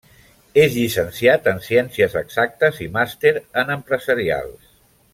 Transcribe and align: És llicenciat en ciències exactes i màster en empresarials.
És 0.61 0.71
llicenciat 0.77 1.49
en 1.53 1.61
ciències 1.67 2.15
exactes 2.23 2.81
i 2.87 2.89
màster 2.99 3.35
en 3.65 3.71
empresarials. 3.79 4.69